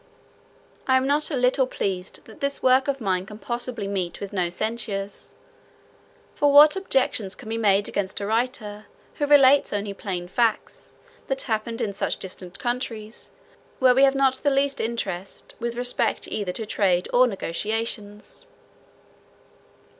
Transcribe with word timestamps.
I 0.87 0.97
am 0.97 1.05
not 1.05 1.29
a 1.29 1.35
little 1.35 1.67
pleased 1.67 2.25
that 2.25 2.39
this 2.39 2.63
work 2.63 2.87
of 2.87 2.99
mine 2.99 3.23
can 3.27 3.37
possibly 3.37 3.87
meet 3.87 4.19
with 4.19 4.33
no 4.33 4.49
censurers: 4.49 5.35
for 6.33 6.51
what 6.51 6.75
objections 6.75 7.35
can 7.35 7.47
be 7.47 7.57
made 7.59 7.87
against 7.87 8.19
a 8.19 8.25
writer, 8.25 8.87
who 9.19 9.27
relates 9.27 9.71
only 9.71 9.93
plain 9.93 10.27
facts, 10.27 10.93
that 11.27 11.43
happened 11.43 11.81
in 11.81 11.93
such 11.93 12.17
distant 12.17 12.57
countries, 12.57 13.29
where 13.77 13.93
we 13.93 14.01
have 14.01 14.15
not 14.15 14.37
the 14.37 14.49
least 14.49 14.81
interest, 14.81 15.53
with 15.59 15.75
respect 15.75 16.27
either 16.27 16.51
to 16.51 16.65
trade 16.65 17.07
or 17.13 17.27
negotiations? 17.27 18.47